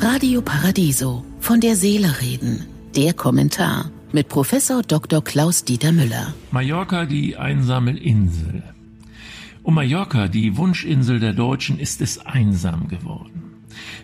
[0.00, 1.24] Radio Paradiso.
[1.40, 2.66] Von der Seele reden.
[2.96, 5.22] Der Kommentar mit Professor Dr.
[5.22, 6.34] Klaus Dieter Müller.
[6.50, 8.62] Mallorca, die einsame Insel.
[9.62, 13.42] Um Mallorca, die Wunschinsel der Deutschen, ist es einsam geworden.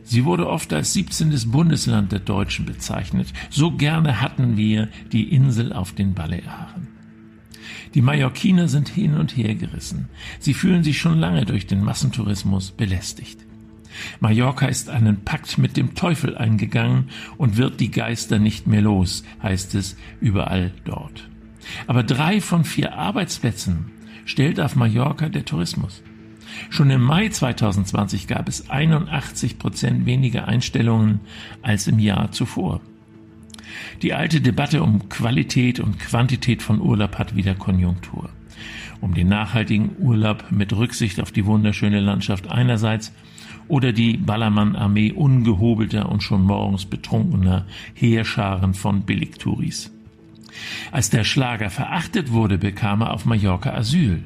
[0.04, 1.50] Sie wurde oft als 17.
[1.50, 3.32] Bundesland der Deutschen bezeichnet.
[3.50, 6.88] So gerne hatten wir die Insel auf den Balearen.
[7.94, 10.08] Die Mallorquiner sind hin und her gerissen.
[10.38, 13.47] Sie fühlen sich schon lange durch den Massentourismus belästigt.
[14.20, 19.24] Mallorca ist einen Pakt mit dem Teufel eingegangen und wird die Geister nicht mehr los,
[19.42, 21.28] heißt es überall dort.
[21.86, 23.90] Aber drei von vier Arbeitsplätzen
[24.24, 26.02] stellt auf Mallorca der Tourismus.
[26.70, 31.20] Schon im Mai 2020 gab es 81 Prozent weniger Einstellungen
[31.62, 32.80] als im Jahr zuvor.
[34.02, 38.30] Die alte Debatte um Qualität und Quantität von Urlaub hat wieder Konjunktur.
[39.00, 43.12] Um den nachhaltigen Urlaub mit Rücksicht auf die wunderschöne Landschaft einerseits
[43.68, 49.92] oder die Ballermann-Armee ungehobelter und schon morgens betrunkener Heerscharen von Billigtouris.
[50.90, 54.24] Als der Schlager verachtet wurde, bekam er auf Mallorca Asyl.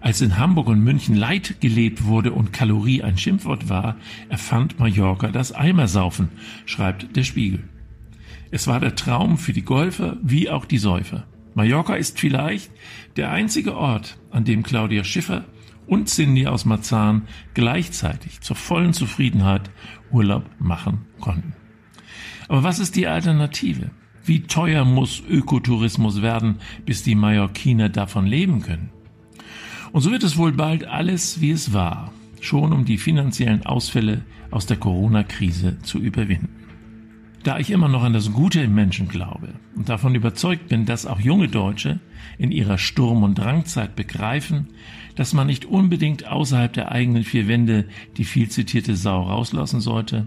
[0.00, 3.96] Als in Hamburg und München Leid gelebt wurde und Kalorie ein Schimpfwort war,
[4.28, 6.28] erfand Mallorca das Eimersaufen,
[6.64, 7.64] schreibt der Spiegel.
[8.50, 11.24] Es war der Traum für die Golfer wie auch die Säufer.
[11.56, 12.70] Mallorca ist vielleicht
[13.16, 15.46] der einzige Ort, an dem Claudia Schiffer
[15.86, 17.22] und Cindy aus Marzahn
[17.54, 19.70] gleichzeitig zur vollen Zufriedenheit
[20.10, 21.54] Urlaub machen konnten.
[22.48, 23.90] Aber was ist die Alternative?
[24.22, 28.90] Wie teuer muss Ökotourismus werden, bis die Mallorquiner davon leben können?
[29.92, 34.26] Und so wird es wohl bald alles, wie es war, schon um die finanziellen Ausfälle
[34.50, 36.65] aus der Corona-Krise zu überwinden.
[37.46, 41.06] Da ich immer noch an das Gute im Menschen glaube und davon überzeugt bin, dass
[41.06, 42.00] auch junge Deutsche
[42.38, 44.66] in ihrer Sturm- und Drangzeit begreifen,
[45.14, 47.84] dass man nicht unbedingt außerhalb der eigenen vier Wände
[48.16, 50.26] die viel zitierte Sau rauslassen sollte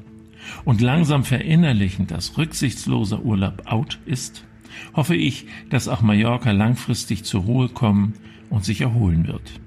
[0.63, 4.45] und langsam verinnerlichen, dass rücksichtsloser Urlaub out ist,
[4.93, 8.13] hoffe ich, dass auch Mallorca langfristig zur Ruhe kommen
[8.49, 9.59] und sich erholen wird.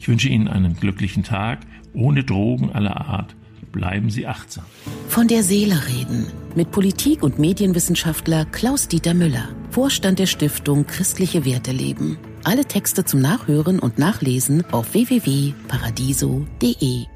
[0.00, 1.60] Ich wünsche Ihnen einen glücklichen Tag
[1.92, 3.36] ohne Drogen aller Art
[3.70, 4.64] Bleiben Sie achtsam.
[5.08, 11.70] Von der Seele reden mit Politik- und Medienwissenschaftler Klaus-Dieter Müller, Vorstand der Stiftung Christliche Werte
[11.70, 12.18] leben.
[12.42, 17.15] Alle Texte zum Nachhören und Nachlesen auf www.paradiso.de.